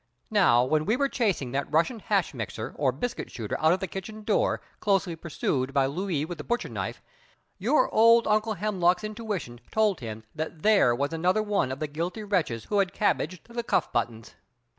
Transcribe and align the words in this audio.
Now 0.31 0.63
when 0.63 0.85
we 0.87 0.97
were 0.97 1.07
chasing 1.07 1.51
that 1.51 1.71
Russian 1.71 1.99
hash 1.99 2.33
mixer 2.33 2.73
or 2.75 2.91
biscuit 2.91 3.29
shooter 3.29 3.55
out 3.61 3.71
of 3.71 3.81
the 3.81 3.85
kitchen 3.87 4.23
door 4.23 4.59
closely 4.79 5.15
pursued 5.15 5.75
by 5.75 5.85
Louis 5.85 6.25
with 6.25 6.39
the 6.39 6.43
butcher 6.43 6.69
knife, 6.69 7.03
your 7.59 7.87
old 7.93 8.27
Uncle 8.27 8.55
Hemlock's 8.55 9.03
intuition 9.03 9.59
told 9.69 9.99
him 9.99 10.23
that 10.33 10.63
there 10.63 10.95
was 10.95 11.13
another 11.13 11.43
one 11.43 11.71
of 11.71 11.77
the 11.79 11.85
guilty 11.85 12.23
wretches 12.23 12.63
who 12.63 12.79
had 12.79 12.93
cabbaged 12.95 13.47
the 13.53 13.61
cuff 13.61 13.91
buttons! 13.93 14.33